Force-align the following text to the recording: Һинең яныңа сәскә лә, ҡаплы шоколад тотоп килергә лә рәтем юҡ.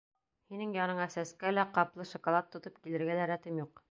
Һинең 0.53 0.71
яныңа 0.77 1.05
сәскә 1.15 1.51
лә, 1.57 1.67
ҡаплы 1.77 2.07
шоколад 2.13 2.51
тотоп 2.57 2.83
килергә 2.87 3.21
лә 3.23 3.31
рәтем 3.35 3.63
юҡ. 3.65 3.87